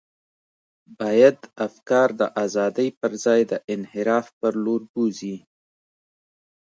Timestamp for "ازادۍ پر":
2.45-3.11